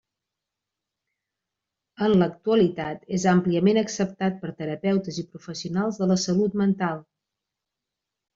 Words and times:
En 2.07 2.15
l'actualitat, 2.21 3.05
és 3.17 3.25
àmpliament 3.33 3.81
acceptat 3.83 4.41
per 4.47 4.55
terapeutes 4.63 5.21
i 5.25 5.27
professionals 5.35 6.01
de 6.05 6.09
la 6.15 6.19
salut 6.25 6.59
mental. 6.65 7.05